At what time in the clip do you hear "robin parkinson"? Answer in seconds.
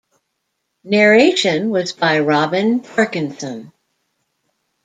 2.21-3.71